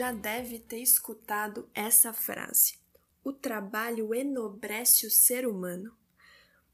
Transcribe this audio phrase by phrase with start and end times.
[0.00, 2.78] já deve ter escutado essa frase:
[3.22, 5.94] o trabalho enobrece o ser humano.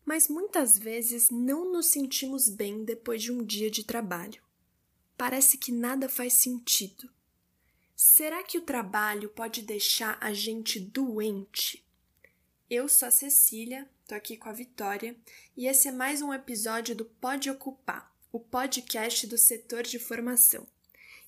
[0.05, 4.41] Mas muitas vezes não nos sentimos bem depois de um dia de trabalho.
[5.19, 7.11] Parece que nada faz sentido.
[7.97, 11.85] Será que o trabalho pode deixar a gente doente?
[12.71, 15.17] Eu sou a Cecília, tô aqui com a Vitória,
[15.57, 20.65] e esse é mais um episódio do Pode Ocupar, o podcast do setor de formação.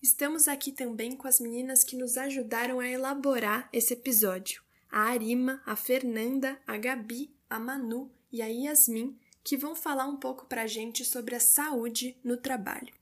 [0.01, 5.61] Estamos aqui também com as meninas que nos ajudaram a elaborar esse episódio: a Arima,
[5.67, 10.69] a Fernanda, a Gabi, a Manu e a Yasmin, que vão falar um pouco pra
[10.69, 12.95] gente sobre a saúde no trabalho.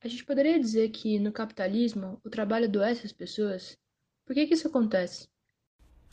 [0.00, 3.76] A gente poderia dizer que no capitalismo o trabalho adoece as pessoas?
[4.24, 5.28] Por que, que isso acontece?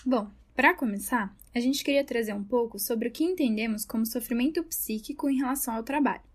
[0.05, 4.63] Bom, para começar, a gente queria trazer um pouco sobre o que entendemos como sofrimento
[4.65, 6.32] psíquico em relação ao trabalho.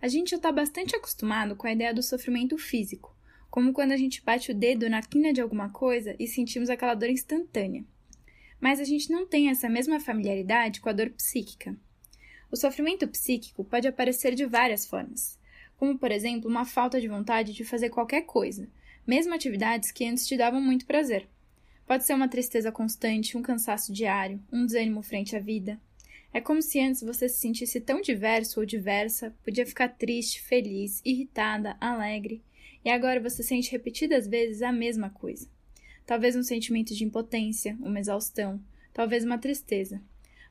[0.00, 3.16] A gente já está bastante acostumado com a ideia do sofrimento físico,
[3.50, 6.94] como quando a gente bate o dedo na quina de alguma coisa e sentimos aquela
[6.94, 7.84] dor instantânea.
[8.60, 11.76] Mas a gente não tem essa mesma familiaridade com a dor psíquica.
[12.50, 15.38] O sofrimento psíquico pode aparecer de várias formas
[15.78, 18.68] como por exemplo uma falta de vontade de fazer qualquer coisa,
[19.06, 21.26] mesmo atividades que antes te davam muito prazer.
[21.86, 25.80] Pode ser uma tristeza constante, um cansaço diário, um desânimo frente à vida.
[26.32, 31.00] É como se antes você se sentisse tão diverso ou diversa, podia ficar triste, feliz,
[31.04, 32.42] irritada, alegre,
[32.84, 35.48] e agora você sente repetidas vezes a mesma coisa.
[36.06, 38.60] Talvez um sentimento de impotência, uma exaustão,
[38.92, 40.02] talvez uma tristeza.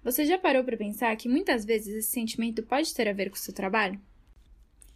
[0.03, 3.35] Você já parou para pensar que muitas vezes esse sentimento pode ter a ver com
[3.35, 3.99] o seu trabalho?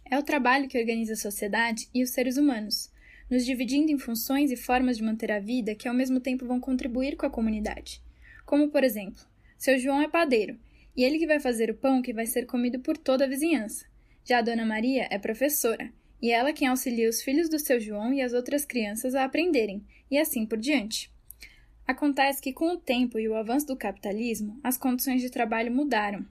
[0.04, 2.90] É o trabalho que organiza a sociedade e os seres humanos,
[3.30, 6.60] nos dividindo em funções e formas de manter a vida que ao mesmo tempo vão
[6.60, 8.02] contribuir com a comunidade.
[8.44, 9.24] Como, por exemplo,
[9.56, 10.58] seu João é padeiro,
[10.96, 13.86] e ele que vai fazer o pão que vai ser comido por toda a vizinhança.
[14.24, 18.12] Já a Dona Maria é professora, e ela quem auxilia os filhos do seu João
[18.12, 21.10] e as outras crianças a aprenderem, e assim por diante.
[21.86, 26.24] Acontece que, com o tempo e o avanço do capitalismo, as condições de trabalho mudaram,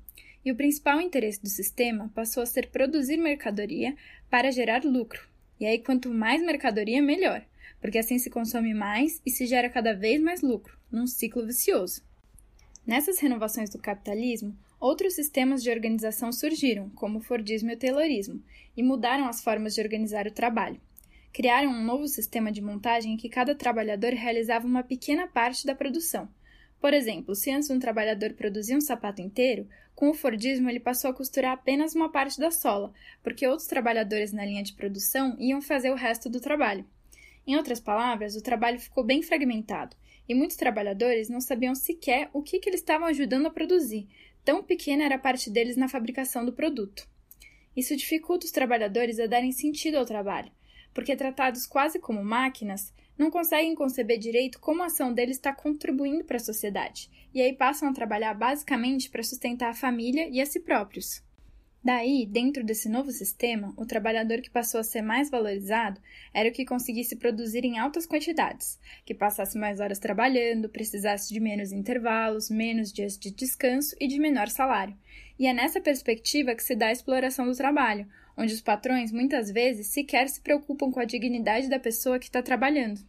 [0.44, 3.96] e o principal interesse do sistema passou a ser produzir mercadoria
[4.30, 5.28] para gerar lucro.
[5.60, 7.46] E aí, quanto mais mercadoria, melhor,
[7.82, 12.02] porque assim se consome mais e se gera cada vez mais lucro, num ciclo vicioso.
[12.86, 18.44] Nessas renovações do capitalismo, outros sistemas de organização surgiram, como o Fordismo e o Taylorismo,
[18.76, 20.82] e mudaram as formas de organizar o trabalho.
[21.32, 25.76] Criaram um novo sistema de montagem em que cada trabalhador realizava uma pequena parte da
[25.76, 26.28] produção,
[26.82, 31.12] por exemplo, se antes um trabalhador produzia um sapato inteiro, com o Fordismo ele passou
[31.12, 35.62] a costurar apenas uma parte da sola, porque outros trabalhadores na linha de produção iam
[35.62, 36.84] fazer o resto do trabalho.
[37.46, 39.96] Em outras palavras, o trabalho ficou bem fragmentado,
[40.32, 44.08] e muitos trabalhadores não sabiam sequer o que, que eles estavam ajudando a produzir,
[44.46, 47.06] tão pequena era a parte deles na fabricação do produto.
[47.76, 50.50] Isso dificulta os trabalhadores a darem sentido ao trabalho,
[50.94, 56.24] porque tratados quase como máquinas, não conseguem conceber direito como a ação deles está contribuindo
[56.24, 60.46] para a sociedade, e aí passam a trabalhar basicamente para sustentar a família e a
[60.46, 61.22] si próprios.
[61.84, 66.00] Daí, dentro desse novo sistema, o trabalhador que passou a ser mais valorizado
[66.32, 71.40] era o que conseguisse produzir em altas quantidades, que passasse mais horas trabalhando, precisasse de
[71.40, 74.96] menos intervalos, menos dias de descanso e de menor salário.
[75.40, 79.50] E é nessa perspectiva que se dá a exploração do trabalho, onde os patrões muitas
[79.50, 83.02] vezes sequer se preocupam com a dignidade da pessoa que está trabalhando.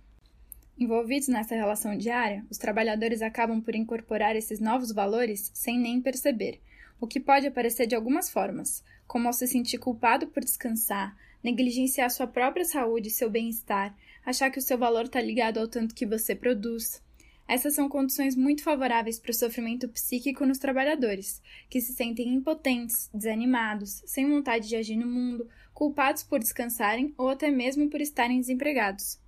[0.78, 6.58] Envolvidos nessa relação diária, os trabalhadores acabam por incorporar esses novos valores sem nem perceber,
[7.02, 12.08] o que pode aparecer de algumas formas, como ao se sentir culpado por descansar, negligenciar
[12.08, 13.92] sua própria saúde e seu bem-estar,
[14.24, 17.02] achar que o seu valor está ligado ao tanto que você produz.
[17.48, 23.10] Essas são condições muito favoráveis para o sofrimento psíquico nos trabalhadores, que se sentem impotentes,
[23.12, 28.38] desanimados, sem vontade de agir no mundo, culpados por descansarem ou até mesmo por estarem
[28.38, 29.18] desempregados.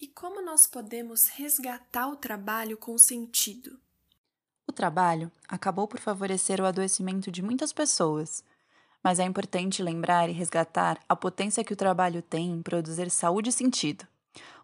[0.00, 3.78] E como nós podemos resgatar o trabalho com sentido?
[4.68, 8.44] O trabalho acabou por favorecer o adoecimento de muitas pessoas,
[9.02, 13.48] mas é importante lembrar e resgatar a potência que o trabalho tem em produzir saúde
[13.48, 14.06] e sentido.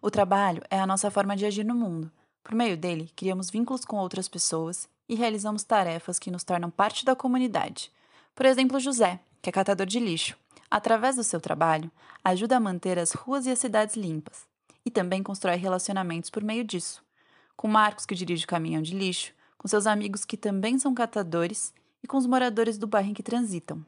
[0.01, 2.11] O trabalho é a nossa forma de agir no mundo.
[2.43, 7.03] Por meio dele, criamos vínculos com outras pessoas e realizamos tarefas que nos tornam parte
[7.03, 7.91] da comunidade.
[8.35, 10.37] Por exemplo, José, que é catador de lixo.
[10.69, 11.91] Através do seu trabalho,
[12.23, 14.45] ajuda a manter as ruas e as cidades limpas
[14.85, 17.03] e também constrói relacionamentos por meio disso.
[17.57, 19.33] Com Marcos, que dirige o caminhão de lixo,
[19.65, 21.73] com seus amigos que também são catadores
[22.03, 23.83] e com os moradores do bairro em que transitam.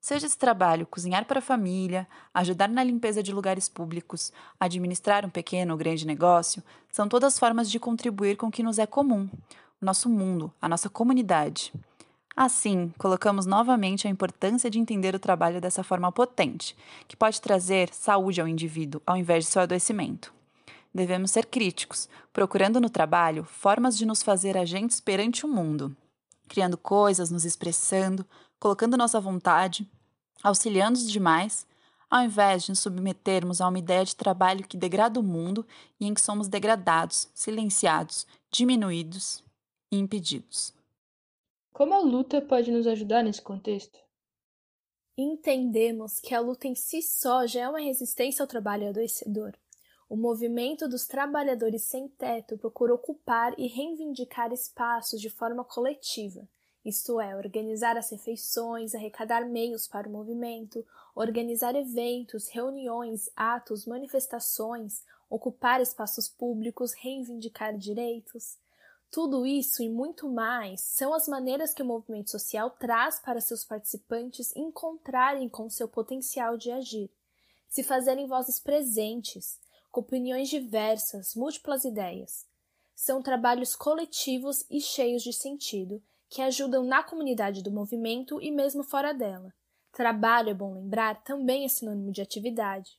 [0.00, 5.28] Seja esse trabalho cozinhar para a família, ajudar na limpeza de lugares públicos, administrar um
[5.28, 9.28] pequeno ou grande negócio, são todas formas de contribuir com o que nos é comum,
[9.82, 11.74] o nosso mundo, a nossa comunidade.
[12.34, 16.74] Assim, colocamos novamente a importância de entender o trabalho dessa forma potente,
[17.06, 20.37] que pode trazer saúde ao indivíduo ao invés de seu adoecimento.
[20.98, 25.96] Devemos ser críticos, procurando no trabalho formas de nos fazer agentes perante o mundo,
[26.48, 28.26] criando coisas, nos expressando,
[28.58, 29.88] colocando nossa vontade,
[30.42, 31.64] auxiliando os demais,
[32.10, 35.64] ao invés de nos submetermos a uma ideia de trabalho que degrada o mundo
[36.00, 39.44] e em que somos degradados, silenciados, diminuídos
[39.92, 40.74] e impedidos.
[41.72, 44.00] Como a luta pode nos ajudar nesse contexto?
[45.16, 49.56] Entendemos que a luta em si só já é uma resistência ao trabalho adoecedor.
[50.08, 56.48] O movimento dos trabalhadores sem teto procura ocupar e reivindicar espaços de forma coletiva,
[56.82, 60.82] isto é, organizar as refeições, arrecadar meios para o movimento,
[61.14, 68.56] organizar eventos, reuniões, atos, manifestações, ocupar espaços públicos, reivindicar direitos.
[69.10, 73.64] Tudo isso e muito mais são as maneiras que o movimento social traz para seus
[73.64, 77.10] participantes encontrarem com seu potencial de agir,
[77.68, 79.58] se fazerem vozes presentes,
[79.98, 82.46] opiniões diversas, múltiplas ideias.
[82.94, 88.82] São trabalhos coletivos e cheios de sentido, que ajudam na comunidade do movimento e mesmo
[88.82, 89.52] fora dela.
[89.92, 92.98] Trabalho, é bom lembrar, também é sinônimo de atividade.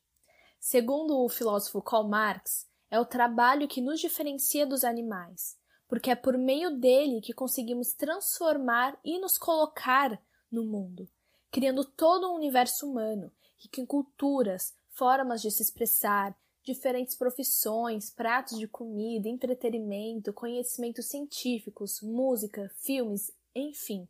[0.59, 5.57] Segundo o filósofo Karl Marx, é o trabalho que nos diferencia dos animais,
[5.87, 10.19] porque é por meio dele que conseguimos transformar e nos colocar
[10.51, 11.07] no mundo,
[11.51, 16.35] criando todo um universo humano, rico em culturas, formas de se expressar,
[16.69, 24.07] diferentes profissões, pratos de comida, entretenimento, conhecimentos científicos, música, filmes, enfim,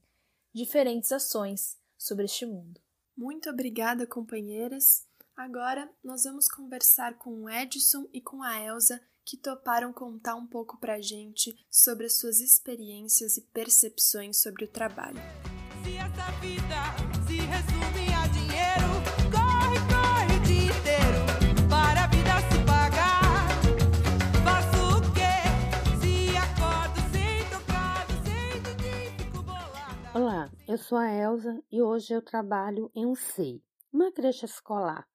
[0.53, 2.81] diferentes ações sobre este mundo.
[3.15, 5.07] Muito obrigada, companheiras.
[5.37, 10.45] Agora nós vamos conversar com o Edson e com a Elsa, que toparam contar um
[10.45, 15.19] pouco pra gente sobre as suas experiências e percepções sobre o trabalho.
[15.83, 18.38] Se essa vida se resume a
[30.67, 33.61] Eu sou a Elsa e hoje eu trabalho em um SEI,
[33.93, 35.07] uma creche escolar.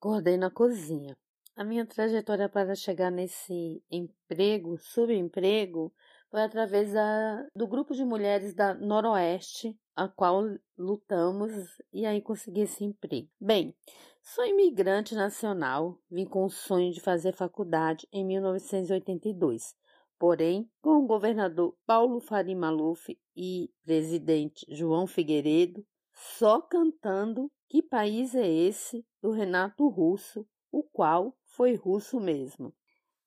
[0.00, 1.16] Coordeno a cozinha.
[1.54, 5.94] A minha trajetória para chegar nesse emprego, subemprego,
[6.32, 10.42] foi através da, do grupo de mulheres da Noroeste, a qual
[10.76, 11.52] lutamos
[11.92, 13.28] e aí consegui esse emprego.
[13.40, 13.72] Bem,
[14.20, 19.76] sou imigrante nacional, vim com o sonho de fazer faculdade em 1982.
[20.20, 25.82] Porém, com o governador Paulo Farim Maluf e presidente João Figueiredo,
[26.12, 29.02] só cantando Que País é Esse?
[29.22, 32.70] do Renato Russo, o qual foi russo mesmo.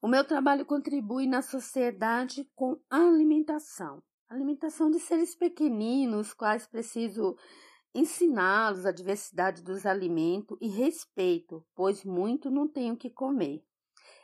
[0.04, 4.04] O meu trabalho contribui na sociedade com a alimentação.
[4.30, 7.36] Alimentação de seres pequeninos, quais preciso
[7.92, 13.64] ensiná-los a diversidade dos alimentos e respeito, pois muito não tenho que comer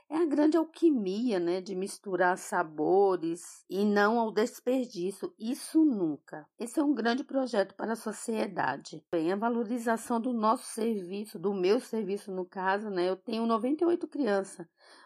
[0.10, 5.32] é a grande alquimia, né, de misturar sabores e não ao desperdício.
[5.38, 6.48] Isso nunca.
[6.58, 9.04] Esse é um grande projeto para a sociedade.
[9.12, 14.08] Bem, a valorização do nosso serviço, do meu serviço no caso, né, eu tenho 98
[14.08, 14.66] crianças,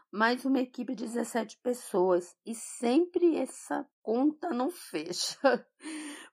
[0.10, 5.38] mais uma equipe de 17 pessoas e sempre essa conta não fecha.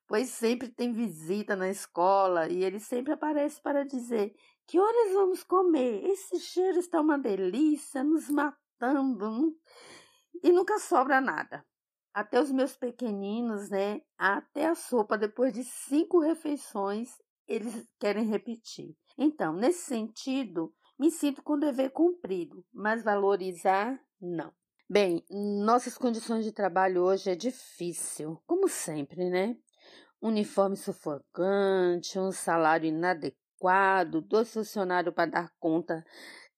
[0.06, 4.34] pois sempre tem visita na escola e ele sempre aparece para dizer
[4.70, 6.04] que horas vamos comer?
[6.04, 9.52] Esse cheiro está uma delícia, nos matando.
[10.44, 11.66] E nunca sobra nada.
[12.14, 14.00] Até os meus pequeninos, né?
[14.16, 17.10] Até a sopa, depois de cinco refeições,
[17.48, 18.96] eles querem repetir.
[19.18, 24.52] Então, nesse sentido, me sinto com dever cumprido, mas valorizar, não.
[24.88, 29.56] Bem, nossas condições de trabalho hoje é difícil, como sempre, né?
[30.22, 36.04] Uniforme sufocante, um salário inadequado adequado, dois funcionários para dar conta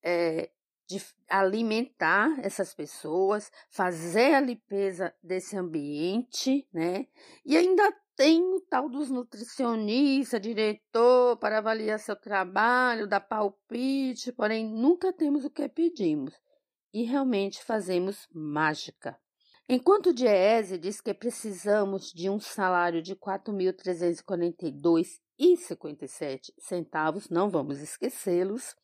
[0.03, 0.51] é,
[0.87, 7.07] de alimentar essas pessoas, fazer a limpeza desse ambiente, né?
[7.45, 14.67] E ainda tem o tal dos nutricionistas, diretor para avaliar seu trabalho, dar palpite, porém
[14.67, 16.35] nunca temos o que pedimos
[16.93, 19.19] e realmente fazemos mágica.
[19.75, 27.81] Enquanto Diese diz que precisamos de um salário de 4.342 e 57 centavos, não vamos
[27.81, 28.77] esquecê-los.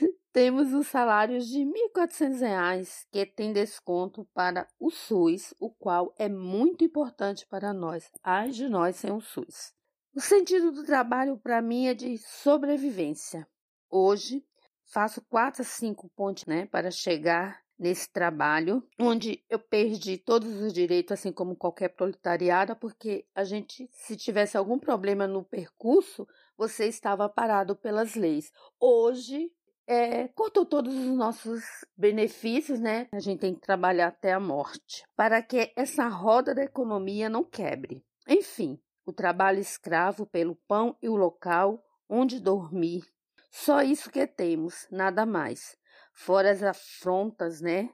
[0.32, 6.28] Temos os salários de R$ 1.400 que tem desconto para o SUS, o qual é
[6.28, 8.08] muito importante para nós.
[8.22, 9.72] Ai de nós sem o SUS.
[10.14, 13.48] O sentido do trabalho para mim é de sobrevivência.
[13.90, 14.46] Hoje
[14.92, 20.70] faço quatro a cinco pontos né, para chegar nesse trabalho, onde eu perdi todos os
[20.70, 26.86] direitos, assim como qualquer proletariada, porque a gente, se tivesse algum problema no percurso, você
[26.86, 28.52] estava parado pelas leis.
[28.78, 29.50] Hoje
[29.86, 31.62] é, cortou todos os nossos
[31.96, 33.08] benefícios, né?
[33.12, 37.42] A gente tem que trabalhar até a morte para que essa roda da economia não
[37.42, 38.04] quebre.
[38.28, 43.04] Enfim, o trabalho escravo pelo pão e o local onde dormir.
[43.50, 45.79] Só isso que temos, nada mais.
[46.20, 47.88] Fora as afrontas, né?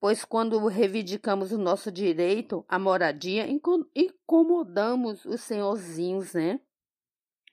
[0.00, 3.46] Pois quando reivindicamos o nosso direito à moradia,
[3.94, 6.60] incomodamos os senhorzinhos, né?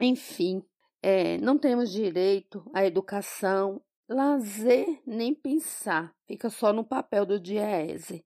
[0.02, 0.66] Enfim,
[1.00, 3.80] é, não temos direito à educação,
[4.10, 8.26] lazer, nem pensar, fica só no papel do Diese.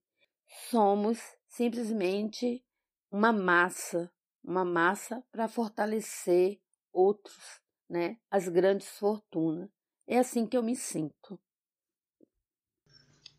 [0.69, 2.63] Somos simplesmente
[3.11, 4.09] uma massa,
[4.41, 6.61] uma massa para fortalecer
[6.93, 8.17] outros, né?
[8.31, 9.69] As grandes fortunas.
[10.07, 11.37] É assim que eu me sinto.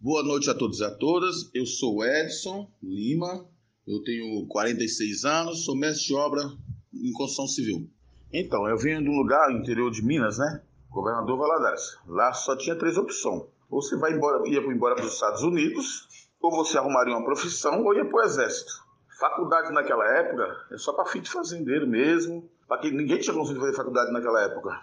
[0.03, 1.51] Boa noite a todos e a todas.
[1.53, 3.47] Eu sou Edson Lima,
[3.87, 6.41] eu tenho 46 anos, sou mestre de obra
[6.95, 7.87] em construção civil.
[8.33, 10.63] Então, eu venho de um lugar, interior de Minas, né?
[10.89, 11.99] Governador Valadares.
[12.07, 13.43] Lá só tinha três opções.
[13.69, 16.09] Ou você vai embora, ia embora para os Estados Unidos,
[16.41, 18.73] ou você arrumaria uma profissão, ou ia para o Exército.
[19.19, 23.67] Faculdade naquela época é só para fim de fazendeiro mesmo, para que ninguém tinha conseguido
[23.67, 24.81] fazer faculdade naquela época.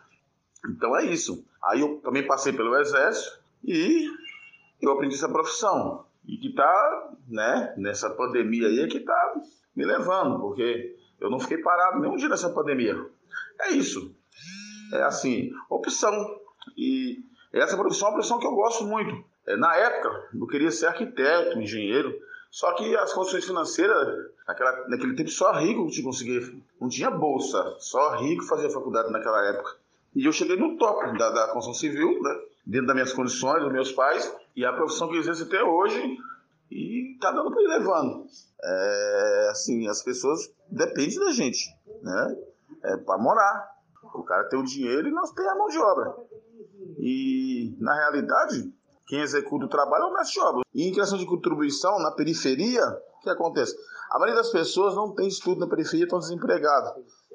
[0.69, 1.43] Então é isso.
[1.63, 4.07] Aí eu também passei pelo Exército e
[4.81, 6.05] eu aprendi essa profissão.
[6.25, 9.41] E que tá, né, nessa pandemia aí é que tá
[9.75, 12.97] me levando, porque eu não fiquei parado nenhum dia nessa pandemia.
[13.61, 14.13] É isso.
[14.93, 16.39] É assim, opção.
[16.75, 19.23] E essa profissão é uma profissão que eu gosto muito.
[19.45, 22.13] É, na época, eu queria ser arquiteto, engenheiro,
[22.51, 26.41] só que as condições financeiras, naquela, naquele tempo, só rico te conseguia.
[26.79, 29.77] Não tinha bolsa, só rico fazia faculdade naquela época.
[30.15, 32.39] E eu cheguei no top da, da construção civil, né?
[32.67, 36.17] Dentro das minhas condições, dos meus pais, e a profissão que eu exerço até hoje,
[36.69, 38.25] e tá dando para ir levando.
[38.61, 42.35] É, assim, as pessoas dependem da gente, né?
[42.83, 43.71] é para morar.
[44.13, 46.15] O cara tem o dinheiro e nós temos a mão de obra.
[46.99, 48.73] E, na realidade,
[49.05, 50.61] quem executa o trabalho é o mestre de obra.
[50.73, 52.83] E em questão de contribuição, na periferia,
[53.19, 53.75] o que acontece?
[54.11, 56.91] A maioria das pessoas não tem estudo na periferia, estão desempregados.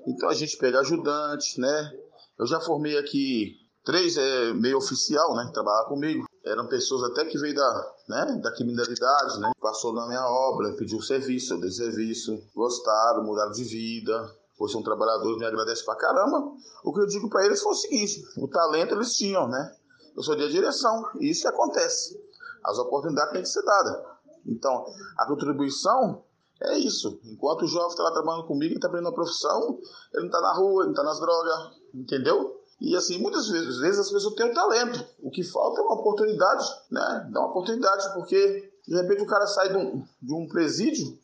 [0.06, 1.92] Então a gente pega ajudante, né?
[2.38, 5.46] Eu já formei aqui três é, meio oficial, né?
[5.46, 6.26] Que trabalhavam comigo.
[6.44, 9.52] Eram pessoas até que veio da, né, da criminalidade, né?
[9.60, 14.78] Passou na minha obra, pediu serviço, eu dei serviço, gostaram, mudaram de vida, por ser
[14.78, 16.52] um trabalhador, me agradece pra caramba.
[16.84, 19.76] O que eu digo para eles foi o seguinte: o talento eles tinham, né?
[20.16, 22.20] Eu sou de direção, e isso que acontece.
[22.64, 24.02] As oportunidades têm que ser dadas.
[24.46, 24.84] Então,
[25.16, 26.22] a contribuição
[26.60, 27.18] é isso.
[27.24, 29.78] Enquanto o jovem está lá trabalhando comigo, ele está aprendendo a profissão,
[30.12, 32.61] ele não está na rua, ele não está nas drogas, entendeu?
[32.82, 35.06] E assim, muitas vezes, vezes as pessoas têm o talento.
[35.22, 37.28] O que falta é uma oportunidade, né?
[37.30, 41.16] Dá uma oportunidade, porque de repente o cara sai de um, de um presídio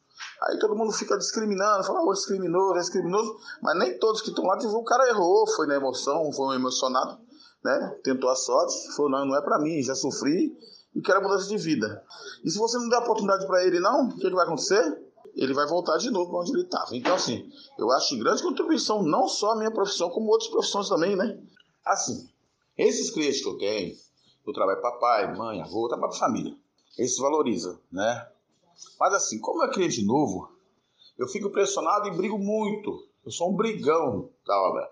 [0.43, 4.45] Aí todo mundo fica discriminando, fala, oh, criminoso, esse criminoso, mas nem todos que estão
[4.45, 7.19] lá, o cara errou, foi na emoção, foi emocionado,
[7.65, 7.99] né?
[8.03, 10.57] Tentou a sorte, falou, não, não é para mim, já sofri
[10.95, 12.03] e quero mudança de vida.
[12.45, 15.08] E se você não der oportunidade para ele, não, o que, que vai acontecer?
[15.39, 16.97] Ele vai voltar de novo para onde ele estava.
[16.97, 20.89] Então, assim, eu acho de grande contribuição, não só a minha profissão, como outras profissões
[20.89, 21.41] também, né?
[21.85, 22.29] Assim,
[22.77, 23.97] esses clientes que eu tenho,
[24.45, 26.57] eu trabalho papai, mãe, avô, trabalho para família.
[26.99, 28.29] Esses valoriza, né?
[28.99, 30.51] Mas assim, como é cliente novo,
[31.17, 33.07] eu fico pressionado e brigo muito.
[33.25, 34.91] Eu sou um brigão da obra.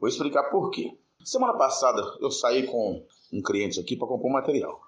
[0.00, 0.98] Vou explicar por quê.
[1.24, 4.80] Semana passada eu saí com um cliente aqui para comprar um material.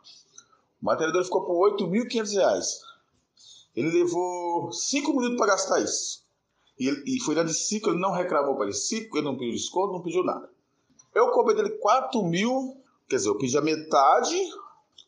[0.83, 2.96] O material dele ficou por R$ 8.500.
[3.77, 6.25] Ele levou 5 minutos para gastar isso.
[6.79, 8.75] E, ele, e foi dando de 5, ele não reclamou para ele.
[8.75, 10.49] 5, ele não pediu desconto, não pediu nada.
[11.15, 12.77] Eu cobrei dele 4 mil,
[13.09, 14.37] quer dizer, eu pedi a metade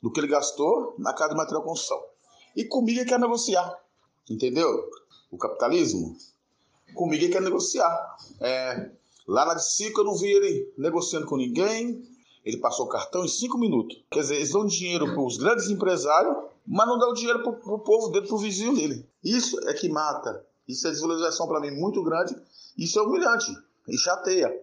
[0.03, 2.03] do que ele gastou na casa de material construção.
[2.57, 3.79] E comigo ele quer negociar.
[4.29, 4.91] Entendeu?
[5.31, 6.17] O capitalismo.
[6.95, 8.17] Comigo ele quer negociar.
[8.41, 8.91] É,
[9.27, 12.03] lá na Cico eu não vi ele negociando com ninguém.
[12.45, 14.03] Ele passou o cartão em cinco minutos.
[14.11, 16.37] Quer dizer, eles dão dinheiro para os grandes empresários,
[16.69, 19.09] mas não dão dinheiro para o povo dele, para o vizinho dele.
[19.25, 20.45] Isso é que mata.
[20.69, 22.37] Isso é desvalorização para mim muito grande.
[22.77, 23.51] Isso é humilhante
[23.89, 24.55] e chateia.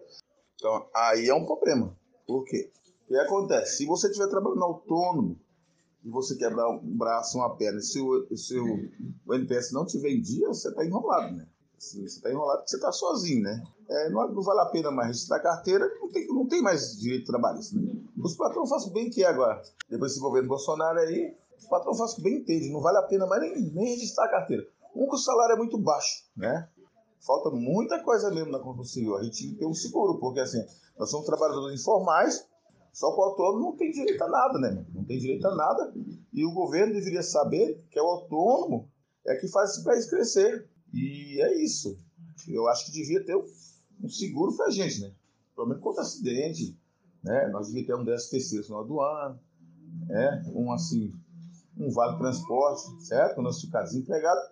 [0.54, 1.96] Então, aí é um problema.
[2.26, 2.70] Por quê?
[3.04, 3.78] O que acontece?
[3.78, 5.38] Se você estiver trabalhando autônomo,
[6.04, 8.88] e você quebrar um braço, uma perna, e se o, se o,
[9.26, 11.48] o NPS não te em dia, você está enrolado, né?
[11.76, 13.62] Você está enrolado porque você está sozinho, né?
[13.88, 17.26] É, não, não, vale a pena mais registrar carteira, não tem, não tem mais direito
[17.26, 17.76] trabalhista.
[17.76, 17.92] Né?
[18.18, 19.60] Os patrões fazem bem que agora.
[19.90, 23.42] Depois desse governo Bolsonaro aí, os patrões fazem bem entende, não vale a pena mais
[23.42, 24.66] nem, nem registrar a carteira.
[24.94, 26.68] Um que o salário é muito baixo, né?
[27.20, 29.16] Falta muita coisa mesmo na Constituição Civil.
[29.16, 30.64] A gente tem um seguro, porque assim,
[30.98, 32.46] nós somos trabalhadores informais,
[32.92, 34.86] só que o autônomo não tem direito a nada, né?
[34.94, 35.92] Não tem direito a nada.
[36.32, 38.88] E o governo deveria saber que é o autônomo
[39.26, 40.66] é que faz esse país crescer.
[40.94, 41.98] E é isso.
[42.48, 45.12] Eu acho que devia ter um seguro pra gente, né?
[45.54, 46.78] Pelo menos contra acidente,
[47.22, 47.48] né?
[47.48, 49.40] Nós devíamos ter um 13 terceiro no final do ano,
[50.06, 50.44] né?
[50.54, 51.12] Um assim,
[51.78, 53.34] um vale transporte, certo?
[53.34, 54.42] Quando nós ficamos desempregados,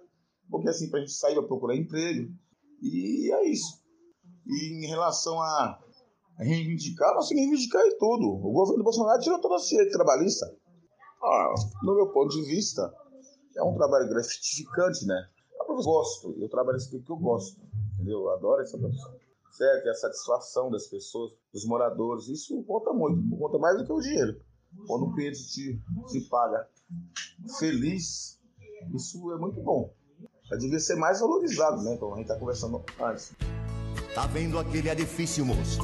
[0.51, 2.33] porque assim, para a gente sair para procurar emprego.
[2.83, 3.83] E é isso.
[4.47, 5.79] E em relação a
[6.39, 8.27] reivindicar, nós temos que reivindicar em tudo.
[8.27, 10.47] O governo do Bolsonaro tirou toda a ciência trabalhista.
[11.23, 12.93] Ah, no meu ponto de vista,
[13.57, 15.29] é um trabalho gratificante, né?
[15.67, 17.61] Eu gosto, eu trabalho isso porque eu gosto,
[17.95, 18.21] entendeu?
[18.21, 19.13] Eu adoro essa profissão.
[19.51, 19.87] Certo?
[19.87, 24.01] E a satisfação das pessoas, dos moradores, isso conta muito, conta mais do que o
[24.01, 24.41] dinheiro.
[24.87, 26.69] Quando o cliente te, te paga
[27.59, 28.39] feliz,
[28.95, 29.93] isso é muito bom.
[30.51, 31.97] Já devia ser mais valorizado, né?
[31.97, 33.33] Como a gente tá conversando antes.
[34.15, 35.81] Tá vendo aquele edifício, moço?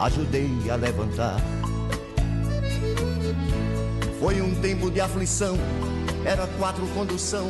[0.00, 1.38] Ajudei a levantar.
[4.18, 5.56] Foi um tempo de aflição,
[6.26, 7.46] era quatro condução,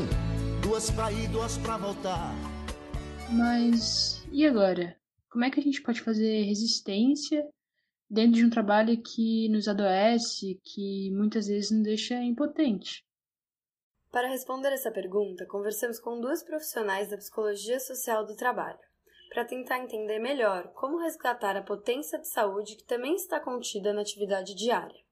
[0.60, 2.34] duas pra ir, duas pra voltar.
[3.30, 4.96] Mas e agora?
[5.30, 7.44] Como é que a gente pode fazer resistência
[8.10, 13.04] dentro de um trabalho que nos adoece, que muitas vezes nos deixa impotente?
[14.10, 18.78] Para responder essa pergunta, conversamos com duas profissionais da psicologia social do trabalho,
[19.28, 24.00] para tentar entender melhor como resgatar a potência de saúde que também está contida na
[24.00, 25.02] atividade diária.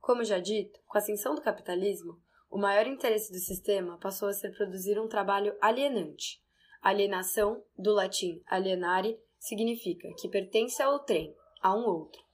[0.00, 4.32] Como já dito, com a ascensão do capitalismo, o maior interesse do sistema passou a
[4.32, 6.40] ser produzir um trabalho alienante.
[6.80, 12.25] Alienação, do latim alienare, significa que pertence a outrem, a um outro.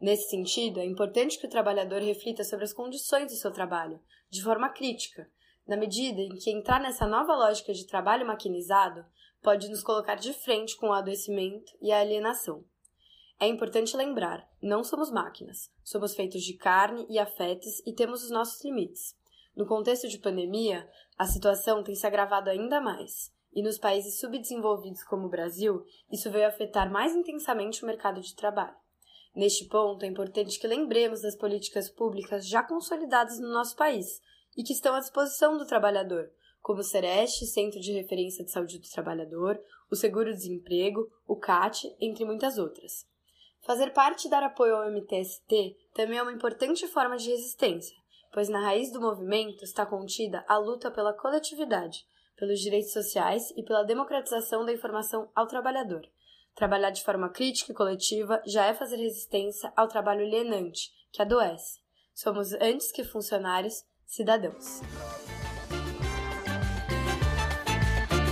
[0.00, 4.00] Nesse sentido, é importante que o trabalhador reflita sobre as condições do seu trabalho,
[4.30, 5.28] de forma crítica,
[5.66, 9.04] na medida em que entrar nessa nova lógica de trabalho maquinizado
[9.42, 12.64] pode nos colocar de frente com o adoecimento e a alienação.
[13.40, 18.30] É importante lembrar, não somos máquinas, somos feitos de carne e afetos e temos os
[18.30, 19.16] nossos limites.
[19.54, 25.02] No contexto de pandemia, a situação tem se agravado ainda mais, e nos países subdesenvolvidos
[25.02, 28.76] como o Brasil, isso veio afetar mais intensamente o mercado de trabalho.
[29.38, 34.20] Neste ponto, é importante que lembremos das políticas públicas já consolidadas no nosso país
[34.56, 36.28] e que estão à disposição do trabalhador,
[36.60, 39.56] como o Sereste, Centro de Referência de Saúde do Trabalhador,
[39.88, 43.06] o Seguro-Desemprego, o CAT, entre muitas outras.
[43.60, 47.96] Fazer parte e dar apoio ao MTST também é uma importante forma de resistência,
[48.32, 52.04] pois na raiz do movimento está contida a luta pela coletividade,
[52.36, 56.02] pelos direitos sociais e pela democratização da informação ao trabalhador.
[56.58, 61.78] Trabalhar de forma crítica e coletiva já é fazer resistência ao trabalho alienante, que adoece.
[62.12, 64.80] Somos, antes que funcionários, cidadãos.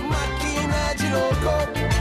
[0.09, 1.96] Máquina de louco